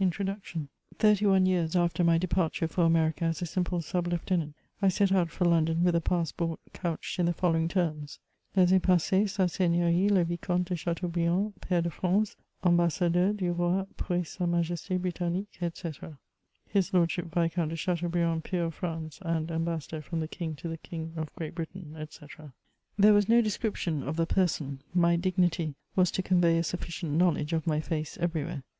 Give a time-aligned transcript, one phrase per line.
[0.00, 0.68] INTRODUCTION.
[0.98, 5.12] Thirty ONE years after my departure for America as a simple sub Heutenaut, I set
[5.12, 10.10] out for London with a passport couched in the following terms:—'* Laissez passer sa Seigneurie
[10.10, 16.00] le Vicomte de Chateaubriand, Pair de France, Ambassadeur du Roi pr^s sa Majeste Britannique, &c/'
[16.66, 20.66] (his Lordship Viscount de Chateau briand, Peer of France, and Ainbassador from the King to
[20.66, 22.26] the King of Great Britain, &c.)
[22.98, 27.52] There was no description of the person; my dignity was to convey a suiHcient knowledge
[27.52, 28.64] of my face everywhere.